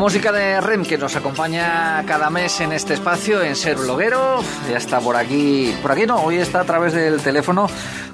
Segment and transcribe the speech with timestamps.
[0.00, 4.42] Música de REM que nos acompaña cada mes en este espacio en Ser Bloguero.
[4.70, 7.68] Ya está por aquí, por aquí no, hoy está a través del teléfono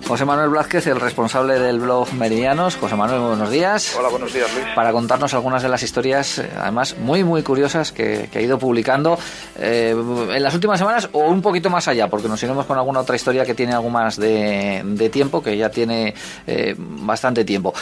[0.06, 2.76] José Manuel Blázquez, el responsable del blog Meridianos.
[2.76, 3.96] José Manuel, buenos días.
[3.98, 4.66] Hola, buenos días, Luis.
[4.72, 9.18] Para contarnos algunas de las historias, eh, además muy, muy curiosas, que, ha ido publicando
[9.58, 9.96] eh,
[10.30, 13.16] en las últimas semanas o un poquito más allá, porque nos iremos con alguna otra
[13.16, 16.14] historia que tiene algo más de, tiempo, que ya tiene
[16.46, 17.74] eh, bastante tiempo.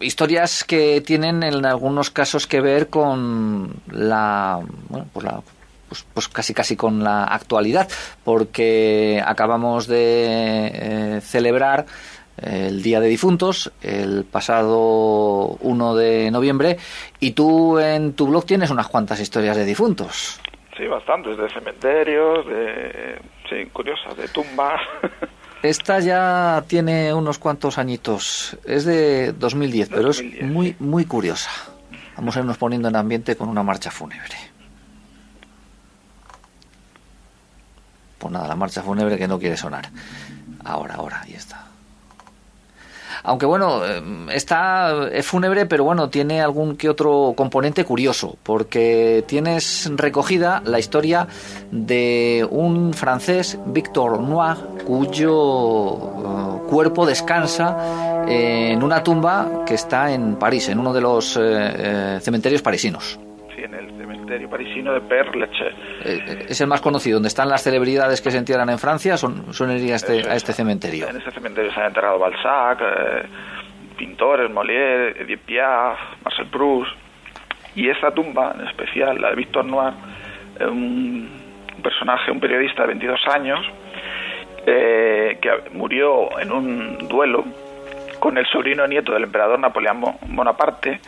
[0.00, 5.40] historias que tienen en algunos casos que ver con la, bueno, pues la
[5.88, 7.88] pues, pues, casi casi con la actualidad,
[8.24, 11.86] porque acabamos de eh, celebrar
[12.36, 16.78] el Día de Difuntos el pasado 1 de noviembre
[17.18, 20.40] y tú en tu blog tienes unas cuantas historias de difuntos.
[20.76, 23.18] Sí, bastantes, de cementerios, de...
[23.48, 24.80] Sí, curiosas, de tumbas.
[25.62, 31.50] Esta ya tiene unos cuantos añitos, es de 2010, pero es muy, muy curiosa.
[32.18, 34.34] Vamos a irnos poniendo en ambiente con una marcha fúnebre.
[38.18, 39.88] Pues nada, la marcha fúnebre que no quiere sonar.
[40.64, 41.64] Ahora, ahora, ahí está.
[43.22, 44.02] Aunque bueno, eh,
[44.32, 50.80] está es fúnebre, pero bueno, tiene algún que otro componente curioso, porque tienes recogida la
[50.80, 51.28] historia
[51.70, 60.36] de un francés, Victor Noir, cuyo eh, cuerpo descansa en una tumba que está en
[60.36, 63.18] París, en uno de los eh, cementerios parisinos
[63.64, 65.76] en el cementerio parisino de Père Lachaise.
[66.04, 69.52] Eh, es el más conocido, donde están las celebridades que se entierran en Francia, son,
[69.52, 71.08] suelen ir a este, a este cementerio.
[71.08, 73.26] En ese cementerio se han enterrado Balzac, eh,
[73.96, 76.92] pintores, Molière, Edith Piaf, Marcel Proust.
[77.74, 79.92] Y esta tumba, en especial la de Victor Noir,
[80.60, 81.28] un
[81.82, 83.60] personaje, un periodista de 22 años,
[84.66, 87.44] eh, que murió en un duelo
[88.18, 91.00] con el sobrino nieto del emperador Napoleón Bonaparte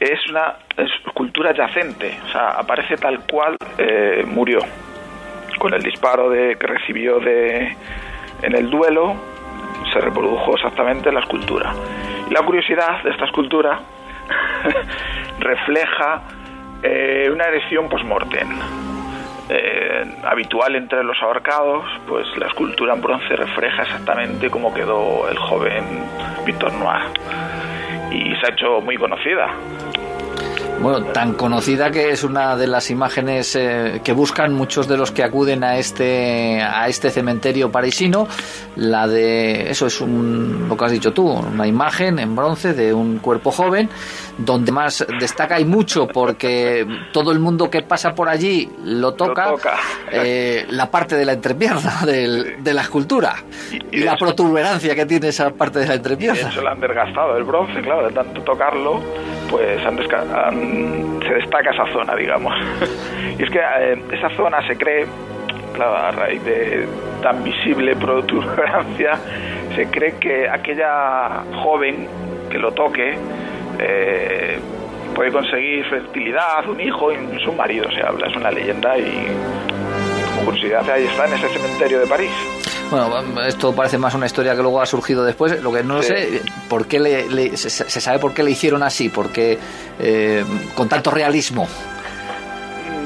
[0.00, 4.60] es una escultura yacente, o sea, aparece tal cual eh, murió,
[5.58, 7.76] con el disparo de, que recibió de,
[8.42, 9.16] en el duelo,
[9.92, 11.72] se reprodujo exactamente la escultura.
[12.30, 13.80] Y la curiosidad de esta escultura
[15.40, 16.22] refleja
[16.82, 18.48] eh, una erección post-mortem.
[19.50, 25.38] Eh, habitual entre los ahorcados, pues la escultura en bronce refleja exactamente cómo quedó el
[25.38, 25.84] joven
[26.44, 27.04] Victor Noir.
[28.10, 29.48] Y se ha hecho muy conocida
[30.80, 35.10] bueno, tan conocida que es una de las imágenes eh, que buscan muchos de los
[35.10, 38.28] que acuden a este a este cementerio parisino.
[38.76, 42.94] La de eso es un, lo que has dicho tú, una imagen en bronce de
[42.94, 43.88] un cuerpo joven,
[44.38, 49.54] donde más destaca y mucho porque todo el mundo que pasa por allí lo toca,
[50.12, 53.34] eh, la parte de la entrepierna de la escultura
[53.72, 56.48] y, la protuberancia que tiene esa parte de la entrepierna.
[56.48, 59.02] eso lo han desgastado el bronce, claro, de tanto tocarlo,
[59.50, 59.98] pues han,
[61.22, 62.54] se destaca esa zona, digamos.
[63.38, 65.06] y es que eh, esa zona se cree,
[65.74, 66.86] claro, a raíz de
[67.22, 69.18] tan visible protuberancia,
[69.76, 72.08] se cree que aquella joven
[72.50, 73.16] que lo toque
[73.78, 74.58] eh,
[75.14, 79.26] puede conseguir fertilidad, un hijo, incluso un marido, se habla, es una leyenda y
[80.28, 82.67] como curiosidad ahí está en ese cementerio de París.
[82.90, 85.62] Bueno, esto parece más una historia que luego ha surgido después.
[85.62, 89.10] Lo que no sé, ¿por qué le, se, sabe por qué le hicieron así?
[89.10, 89.58] porque
[89.98, 90.44] eh,
[90.74, 91.68] con tanto realismo?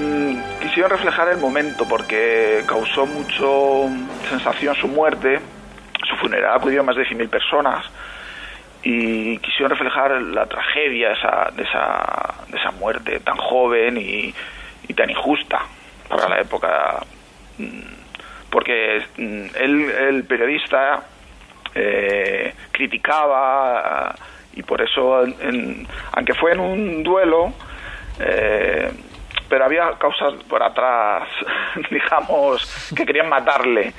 [0.00, 3.88] Mm, quisieron reflejar el momento porque causó mucho
[4.28, 5.40] sensación su muerte.
[6.08, 7.84] Su funeral acudió más de 100.000 personas
[8.84, 14.34] y quisieron reflejar la tragedia esa, de, esa, de esa muerte tan joven y,
[14.88, 15.60] y tan injusta
[16.08, 17.04] para la época
[17.58, 18.01] mm,
[18.52, 21.02] porque mm, él, el periodista
[21.74, 24.14] eh, criticaba
[24.52, 25.24] y por eso,
[26.12, 27.54] aunque fue en un duelo,
[28.20, 28.92] eh,
[29.48, 31.26] pero había causas por atrás,
[31.90, 33.94] digamos, que querían matarle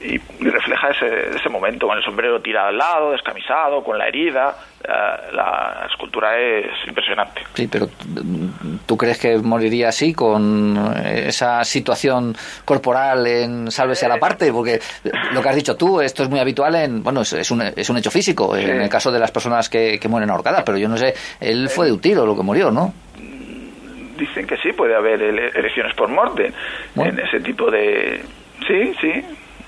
[0.00, 4.56] y, refleja ese, ese, momento con el sombrero tirado al lado, descamisado, con la herida.
[4.86, 7.42] La, escultura es impresionante.
[7.54, 7.88] Sí, pero
[8.86, 14.52] ¿tú crees que moriría así con esa situación corporal en Sálvese a la parte?
[14.52, 14.80] Porque
[15.32, 17.96] lo que has dicho tú, esto es muy habitual en, bueno, es, un, es un
[17.96, 20.96] hecho físico en el caso de las personas que, que mueren ahorcadas, pero yo no
[20.96, 22.94] sé, él fue de un tiro lo que murió, ¿no?
[24.18, 26.52] Dicen que sí, puede haber elecciones por muerte
[26.96, 28.22] en ese tipo de...
[28.66, 29.24] Sí, sí,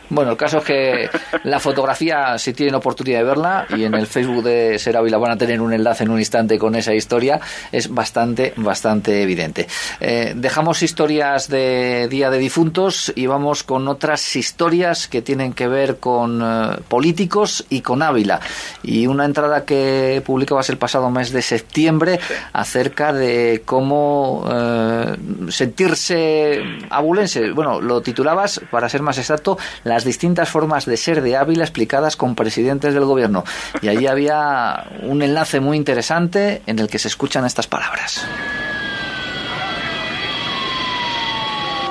[0.09, 1.11] Bueno, el caso es que
[1.45, 5.33] la fotografía, si tienen oportunidad de verla, y en el Facebook de Ser Ávila van
[5.33, 7.41] a tener un enlace en un instante con esa historia,
[7.73, 9.67] es bastante, bastante evidente.
[10.01, 15.67] Eh, dejamos historias de Día de Difuntos y vamos con otras historias que tienen que
[15.69, 18.41] ver con eh, políticos y con Ávila.
[18.83, 22.21] Y una entrada que publicabas el pasado mes de septiembre
[22.53, 25.17] acerca de cómo eh,
[25.49, 27.51] sentirse abulense.
[27.53, 32.17] Bueno, lo titulabas, para ser más exacto, las distintas formas de ser de Ávila explicadas
[32.17, 33.45] con presidentes del gobierno.
[33.83, 38.25] Y allí había un enlace muy interesante en el que se escuchan estas palabras.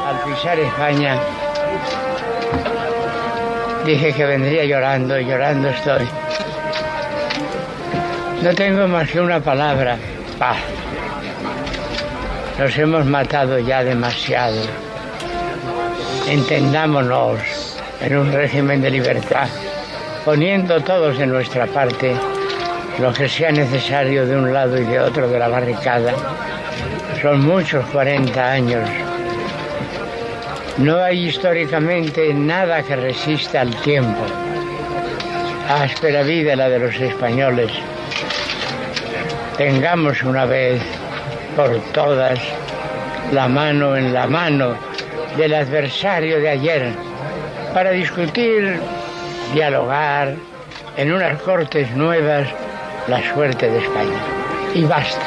[0.06, 1.20] Al pisar España,
[3.86, 6.08] dije que vendría llorando y llorando estoy.
[8.46, 9.98] No tengo más que una palabra,
[10.38, 10.58] paz.
[12.60, 14.62] Nos hemos matado ya demasiado.
[16.30, 17.40] Entendámonos
[18.02, 19.48] en un régimen de libertad,
[20.24, 22.16] poniendo todos de nuestra parte
[23.00, 26.14] lo que sea necesario de un lado y de otro de la barricada.
[27.24, 28.88] Son muchos 40 años.
[30.78, 34.24] No hay históricamente nada que resista al tiempo.
[35.68, 37.72] Áspera vida la de los españoles.
[39.58, 40.82] Tengamos una vez
[41.56, 42.40] por todas
[43.32, 44.76] la mano en la mano
[45.38, 46.92] del adversario de ayer
[47.74, 48.78] para discutir,
[49.54, 50.36] dialogar
[50.98, 52.48] en unas cortes nuevas
[53.08, 54.20] la suerte de España.
[54.74, 55.26] Y basta.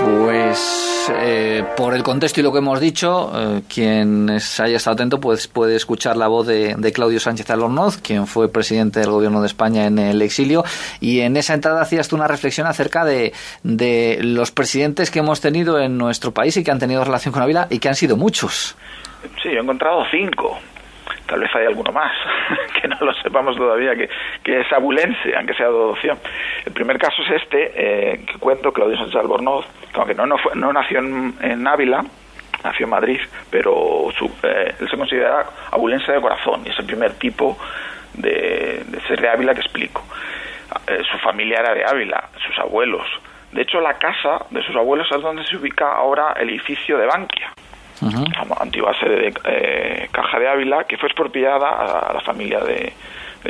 [0.00, 5.20] Pues eh, por el contexto y lo que hemos dicho, eh, quien haya estado atento
[5.20, 9.46] pues puede escuchar la voz de, Claudio Sánchez Alornoz, quien fue presidente del gobierno de
[9.46, 10.64] España en el exilio,
[11.00, 15.40] y en esa entrada hacías tú una reflexión acerca de, de los presidentes que hemos
[15.40, 18.16] tenido en nuestro país y que han tenido relación con Ávila y que han sido
[18.16, 18.76] muchos.
[19.42, 20.58] Sí, he encontrado cinco
[21.26, 22.12] tal vez hay alguno más
[22.80, 24.08] que no lo sepamos todavía que,
[24.44, 26.18] es abulense, aunque sea de adopción.
[26.64, 30.38] El primer caso es este eh, que cuento, Claudio Sánchez Albornoz, que aunque no, no,
[30.38, 32.04] fue, no nació en, Ávila,
[32.62, 36.86] nació en Madrid, pero su, eh, él se considera abulense de corazón y es el
[36.86, 37.56] primer tipo
[38.14, 40.02] de, ser de Ávila que explico.
[40.86, 43.06] Eh, su familia era de Ávila, sus abuelos.
[43.52, 47.06] De hecho, la casa de sus abuelos es donde se ubica ahora el edificio de
[47.06, 47.52] Bankia
[48.02, 51.68] la antigua sede de eh, Caja de Ávila, que fue expropiada
[52.08, 52.92] a, la familia de,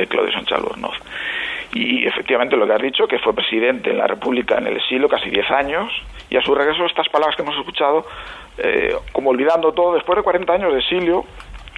[0.07, 0.95] Claudio Sánchez Albornoz.
[1.73, 5.07] Y efectivamente lo que has dicho, que fue presidente en la República en el exilio
[5.07, 5.91] casi 10 años,
[6.29, 8.05] y a su regreso estas palabras que hemos escuchado,
[8.57, 11.23] eh, como olvidando todo, después de 40 años de exilio,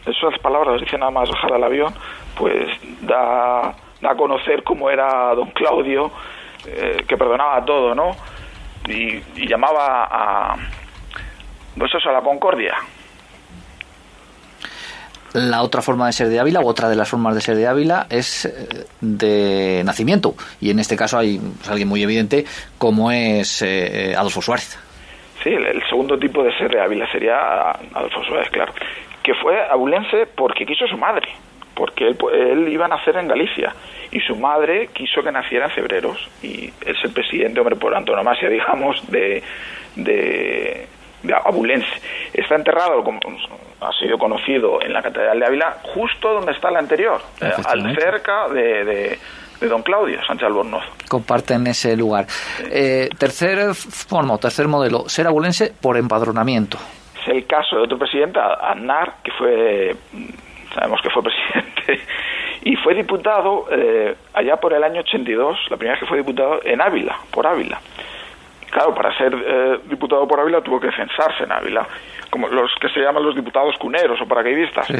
[0.06, 1.94] esas palabras las dice nada más bajar al avión,
[2.36, 2.70] pues
[3.02, 6.12] da, a conocer cómo era don Claudio,
[6.66, 8.16] eh, que perdonaba todo, ¿no?
[8.90, 10.56] y llamaba a,
[11.78, 12.76] pues eso, la concordia.
[15.34, 17.68] La otra forma de ser de Ávila, o otra de las formas de ser de
[17.68, 20.34] Ávila, es eh, de nacimiento.
[20.62, 22.46] Y en este caso hay pues, alguien muy evidente
[22.78, 24.80] como es eh, Adolfo Suárez.
[25.44, 28.74] Sí, el, segundo tipo de ser de Ávila sería Adolfo Suárez, claro.
[29.22, 31.28] Que fue abulense porque quiso su madre.
[31.76, 33.76] Porque él, él iba a nacer en Galicia
[34.12, 36.28] y su madre quiso que naciera en Febreros.
[36.42, 39.44] Y es el presidente, hombre, por antonomasia, digamos, de,
[39.96, 40.88] de
[41.34, 41.88] Abulense.
[42.34, 43.20] Está enterrado, como
[43.82, 47.96] ha sido conocido, en la Catedral de Ávila, justo donde está la anterior, eh, al
[47.96, 49.18] cerca de,
[49.62, 50.84] don Claudio Sánchez Albornoz.
[51.10, 52.26] Comparten ese lugar.
[52.72, 56.78] Eh, tercer forma, tercer modelo, ser abulense por empadronamiento.
[57.22, 59.96] Es el caso de otro presidente, Aznar, que fue,
[60.74, 62.04] sabemos que fue presidente,
[62.64, 66.60] y fue diputado eh, allá por el año 82, la primera vez que fue diputado
[66.64, 67.80] en Ávila, por Ávila.
[68.72, 71.88] Claro, para ser eh, diputado por Ávila tuvo que censarse en Ávila,
[72.30, 74.88] como los que se llaman los diputados cuneros o paracaidistas.
[74.88, 74.94] Sí,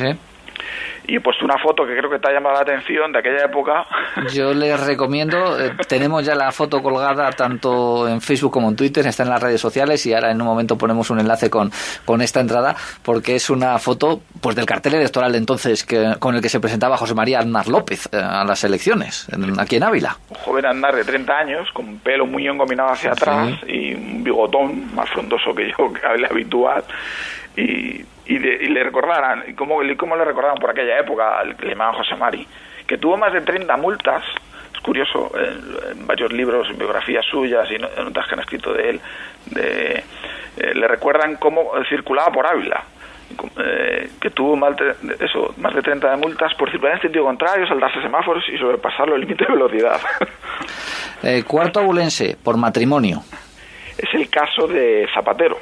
[1.08, 3.46] y he puesto una foto que creo que te ha llamado la atención de aquella
[3.46, 3.86] época.
[4.34, 9.08] Yo les recomiendo, eh, tenemos ya la foto colgada tanto en Facebook como en Twitter,
[9.08, 11.72] está en las redes sociales y ahora en un momento ponemos un enlace con,
[12.04, 16.36] con esta entrada porque es una foto pues del cartel electoral de entonces que, con
[16.36, 20.18] el que se presentaba José María Aznar López eh, a las elecciones aquí en Ávila.
[20.30, 24.94] Un joven Aznar de 30 años con pelo muy engominado hacia atrás y un bigotón
[24.94, 26.84] más frondoso que yo, que era habitual
[27.58, 32.16] y y, le recordaran, y cómo, cómo le recordaban por aquella época, le llamaban José
[32.16, 32.48] Mari,
[32.86, 34.24] que tuvo más de 30 multas,
[34.74, 35.32] es curioso,
[35.92, 39.02] en, varios libros, en biografías suyas y notas que han escrito de él,
[39.52, 40.04] de,
[40.58, 42.84] eh, le recuerdan cómo circulaba por Ávila,
[43.58, 47.26] eh, que tuvo más de, eso, más de 30 de multas por circular en sentido
[47.26, 50.00] contrario, saltarse semáforos y sobrepasar los límites de velocidad.
[51.24, 53.24] Eh, cuarto abulense, por matrimonio.
[53.98, 55.58] Es el caso de Zapatero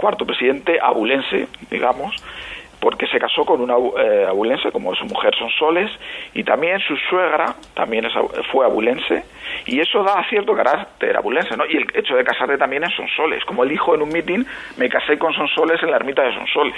[0.00, 2.16] cuarto presidente abulense, digamos,
[2.80, 5.90] porque se casó con una eh, abulense, como su mujer son soles,
[6.32, 8.12] y también su suegra también es,
[8.50, 9.22] fue abulense,
[9.66, 11.66] y eso da cierto carácter abulense, ¿no?
[11.66, 14.46] Y el hecho de casarte también en Sonsoles, como él dijo en un mitin,
[14.78, 16.76] me casé con Sonsoles en la ermita de Sonsoles.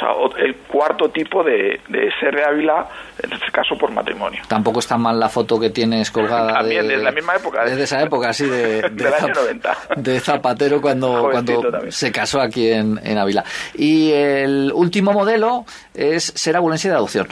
[0.00, 1.80] O sea, el cuarto tipo de,
[2.20, 2.86] ser de Ávila,
[3.22, 4.40] en este caso por matrimonio.
[4.48, 6.54] Tampoco está mal la foto que tienes colgada.
[6.54, 7.64] También, de, la misma época.
[7.64, 9.76] Desde esa época, sí, de, del año 90.
[9.96, 13.44] De Zapatero cuando, cuando se casó aquí en, en Ávila.
[13.74, 15.64] Y el último modelo
[15.94, 17.28] es ser abulense de adopción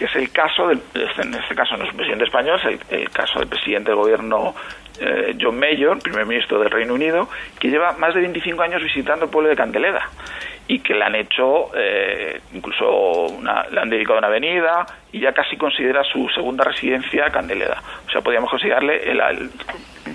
[0.00, 3.10] que es el caso, del, en este caso no es el presidente español, es el,
[3.10, 4.54] caso del presidente del gobierno
[4.98, 9.26] eh, John Mayor, primer ministro del Reino Unido, que lleva más de 25 años visitando
[9.26, 10.08] el pueblo de Candeleda
[10.70, 15.56] y que le han hecho, eh, incluso le han dedicado una avenida y ya casi
[15.56, 17.82] considera su segunda residencia Candeleda.
[18.06, 19.50] O sea, podríamos considerarle el,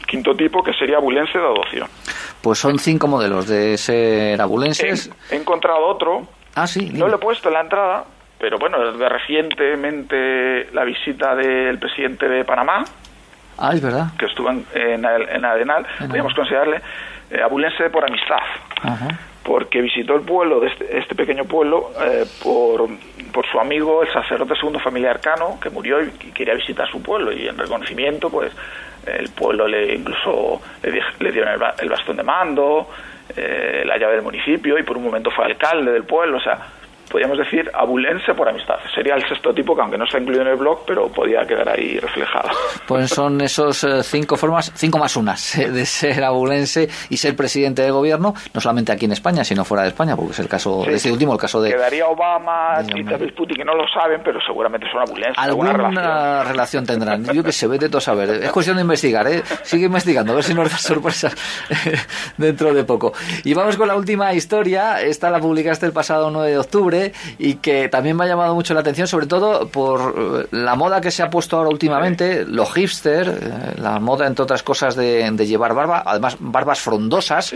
[0.08, 1.90] quinto tipo que sería abulense de adopción.
[2.42, 5.12] Pues son cinco modelos de ser abulenses.
[5.30, 6.26] He, encontrado otro.
[6.56, 6.90] Ah, sí.
[6.94, 8.06] No lo he puesto en la entrada,
[8.40, 12.86] pero bueno, desde recientemente la visita del presidente de Panamá.
[13.58, 14.08] Ah, es verdad.
[14.18, 15.86] Que estuvo en, en, Arenal.
[16.00, 16.82] Podríamos considerarle
[17.32, 18.44] eh, abulense por amistad.
[18.82, 19.08] Ajá
[19.46, 22.90] porque visitó el pueblo, de este, este pequeño pueblo, eh, por,
[23.32, 27.32] por, su amigo, el sacerdote segundo familiar Cano, que murió y, quería visitar su pueblo.
[27.32, 28.52] Y en reconocimiento, pues
[29.06, 32.90] el pueblo le incluso le, le dieron el, bastón de mando,
[33.38, 36.38] eh, la llave del municipio y por un momento fue alcalde del pueblo.
[36.38, 36.58] O sea,
[37.10, 38.76] podríamos decir, abulense por amistad.
[38.94, 41.70] Sería el sexto tipo que aunque no está incluido en el blog, pero podía quedar
[41.70, 42.50] ahí reflejado.
[42.88, 47.82] Pues son esos eh, cinco formas, cinco más unas, de ser abulense y ser presidente
[47.82, 50.84] de gobierno, no solamente aquí en España, sino fuera de España, porque es el caso
[50.86, 51.72] de este último, el caso de...
[51.72, 55.38] Quedaría Obama y Putin, que no lo saben, pero seguramente son abulenses.
[55.38, 56.86] Alguna relación?
[56.86, 57.26] tendrán.
[57.34, 58.44] Yo que se vete todo saber.
[58.44, 59.44] Es cuestión de investigar, ¿eh?
[59.64, 61.36] Sigue investigando, a ver si nos da sorpresas
[62.38, 63.14] dentro de poco.
[63.44, 65.02] Y vamos con la última historia.
[65.02, 66.95] Esta la publicaste el pasado 9 de octubre
[67.38, 71.12] y que también me ha llamado mucho la atención, sobre todo por la moda que
[71.12, 75.74] se ha puesto ahora últimamente, los hipster, eh, la moda entre otras cosas de, llevar
[75.74, 77.54] barba, además barbas frondosas,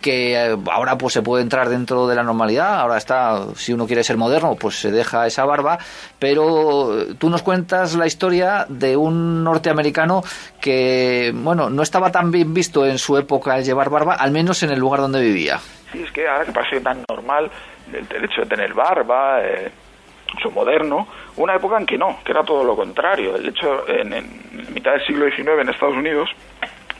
[0.00, 3.86] que eh, ahora pues se puede entrar dentro de la normalidad, ahora está, si uno
[3.86, 5.78] quiere ser moderno, pues se deja esa barba,
[6.18, 10.22] pero tú nos cuentas la historia de un norteamericano
[10.60, 14.62] que, bueno, no estaba tan bien visto en su época el llevar barba, al menos
[14.62, 15.60] en el lugar donde vivía.
[15.92, 17.50] Sí, es que ahora que parece tan normal,
[17.94, 19.70] el derecho de tener barba, eh,
[20.54, 21.06] moderno,
[21.36, 23.36] una época en que no, que era todo lo contrario.
[23.36, 24.10] El hecho, en,
[24.72, 26.30] mitad del siglo XIX en Estados Unidos,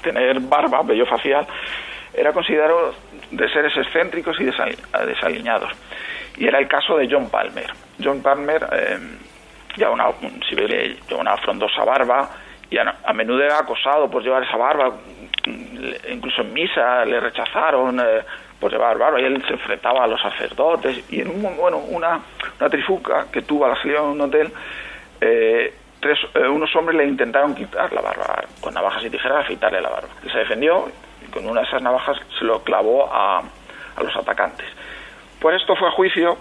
[0.02, 1.46] tener barba, vello facial,
[2.14, 2.94] era considerado
[3.30, 5.70] de seres excéntricos y desaliñados.
[6.36, 7.70] Y era el caso de John Palmer.
[8.02, 8.98] John Palmer eh,
[9.76, 10.08] ya una,
[10.48, 12.30] si ve, una frondosa barba
[12.70, 14.94] y a, menudo era acosado por llevar esa barba.
[16.10, 18.22] Incluso en misa le rechazaron, eh,
[18.62, 22.20] por llevar barba y él se enfrentaba a los sacerdotes y en un bueno una,
[22.60, 24.52] una trifuca que tuvo a la salida de un hotel
[25.20, 29.80] eh, tres, eh, unos hombres le intentaron quitar la barba con navajas y tijeras afeitarle
[29.80, 30.88] la barba él se defendió
[31.26, 34.68] y con una de esas navajas se lo clavó a, a los atacantes
[35.40, 36.38] por esto fue a juicio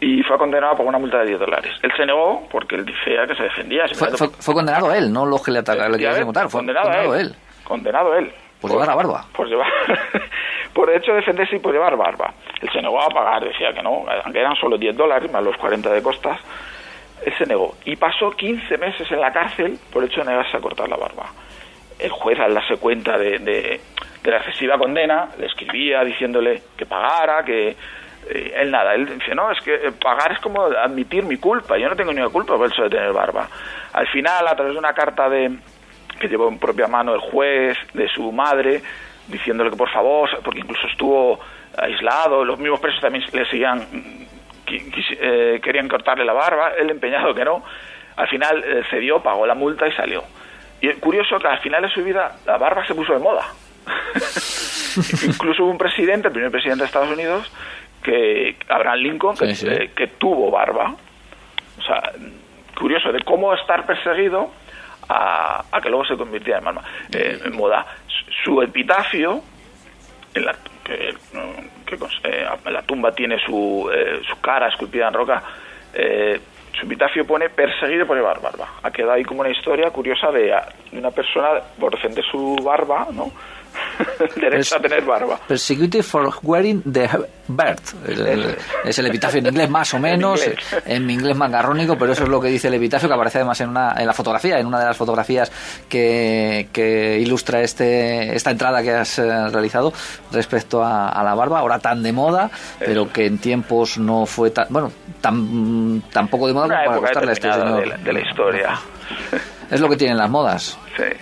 [0.00, 1.72] y fue condenado por una multa de 10 dólares.
[1.82, 3.84] Él se negó porque él decía que se defendía.
[3.88, 7.34] Fue, condenado él, no los que le atacaron, le Fue condenado, él.
[7.64, 8.32] Condenado él.
[8.60, 9.24] Por, llevar la barba.
[9.34, 9.66] Por llevar.
[10.78, 12.32] por el hecho de defenderse y por llevar barba.
[12.62, 15.56] Él se negó a pagar, decía que no, aunque eran solo 10 dólares más los
[15.56, 16.38] 40 de costas,
[17.26, 17.74] él se negó.
[17.84, 21.32] Y pasó 15 meses en la cárcel por hecho de negarse a cortar la barba.
[21.98, 23.80] El juez, al darse cuenta de, de,
[24.22, 29.50] la excesiva condena, le escribía diciéndole que pagara, que eh, él nada, él dice, no,
[29.50, 32.66] es que eh, pagar es como admitir mi culpa, yo no tengo ninguna culpa por
[32.66, 33.48] el hecho de tener barba.
[33.94, 35.58] Al final, a través de una carta de
[36.20, 38.80] que llevó en propia mano el juez, de su madre,
[39.28, 41.38] diciéndole que por favor, porque incluso estuvo
[41.76, 43.86] aislado, los mismos presos también le seguían,
[44.66, 47.62] eh, querían cortarle la barba, él empeñado que no,
[48.16, 50.24] al final eh, cedió, pagó la multa y salió.
[50.80, 53.46] Y curioso que al final de su vida la barba se puso de moda.
[55.26, 57.50] incluso hubo un presidente, el primer presidente de Estados Unidos,
[58.02, 60.94] que Abraham Lincoln, que, eh, que tuvo barba.
[61.78, 62.12] O sea,
[62.78, 64.50] curioso de cómo estar perseguido
[65.08, 67.86] a, que luego se convirtiera en, en moda.
[68.44, 69.42] Su epitafio,
[70.34, 71.14] en la, que,
[72.24, 75.42] eh, la tumba tiene su, eh, su cara esculpida en roca,
[75.94, 76.40] eh,
[76.78, 78.68] su epitafio pone perseguido por llevar barba.
[78.82, 80.54] Ha quedado ahí como una historia curiosa de,
[80.92, 83.32] una persona por defender su barba, ¿no?
[84.36, 85.38] derecho a tener barba.
[85.46, 87.08] Persecuted for wearing the
[87.48, 87.80] beard.
[88.84, 90.40] es el epitafio en inglés más o menos,
[90.84, 93.60] en, mi inglés mangarrónico, pero eso es lo que dice el epitafio, que aparece además
[93.60, 95.50] en, una, en la fotografía, en una de las fotografías
[95.88, 99.92] que, que ilustra este, esta entrada que has eh, realizado
[100.32, 104.66] respecto a, la barba, ahora tan de moda, pero que en tiempos no fue tan,
[104.70, 107.98] bueno, tan, tampoco de moda como para gustarle a este señor.
[107.98, 108.78] de la historia.
[109.70, 110.78] Es lo que tienen las modas.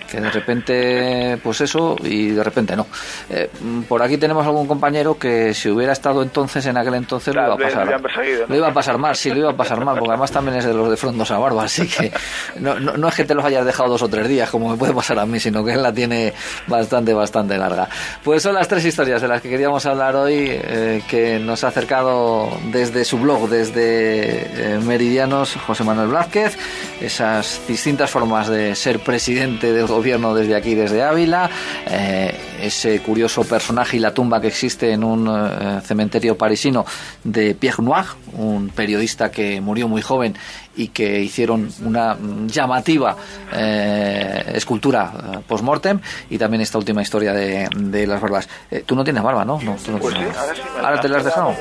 [0.09, 2.87] Que de repente, pues eso, y de repente no.
[3.29, 3.49] Eh,
[3.87, 7.53] por aquí tenemos algún compañero que si hubiera estado entonces, en aquel entonces, lo iba
[7.53, 8.01] a pasar.
[8.47, 10.65] Lo iba a pasar mal, sí, lo iba a pasar mal, porque además también es
[10.65, 12.11] de los de frondosa barba, así que
[12.59, 14.93] no, no, es que te los hayas dejado dos o tres días, como me puede
[14.93, 16.33] pasar a mí, sino que él la tiene
[16.67, 17.87] bastante, bastante larga.
[18.23, 21.67] Pues son las tres historias de las que queríamos hablar hoy, eh, que nos ha
[21.67, 26.57] acercado desde su blog, desde eh, Meridianos, José Manuel Blázquez,
[27.01, 31.49] esas distintas formas de ser presidente del gobierno desde aquí, desde Ávila,
[31.89, 36.85] eh, ese curioso personaje y la tumba que existe en un eh, cementerio parisino
[37.23, 40.35] de Pierre Noir, un periodista que murió muy joven
[40.75, 43.15] y que hicieron una llamativa
[43.53, 48.47] eh, escultura post-mortem y también esta última historia de, las barbas.
[48.85, 49.59] tú no tienes barba, ¿no?
[49.61, 50.61] no, pues sí, ahora sí.
[50.81, 51.55] ¿Ahora te la has dejado?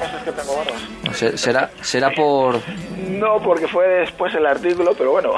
[1.34, 2.60] ¿Será, ¿Será por...?
[3.08, 5.30] No, porque fue después el artículo, pero bueno.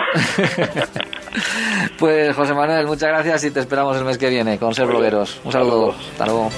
[1.99, 5.39] pues José Manuel, muchas gracias y te esperamos el mes que viene con Ser Blogueros.
[5.45, 5.95] Un saludo.
[6.13, 6.51] Hasta luego.